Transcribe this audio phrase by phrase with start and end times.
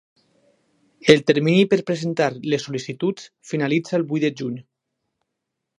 [1.13, 4.59] El termini per presentar les sol·licituds finalitza el vuit de juny.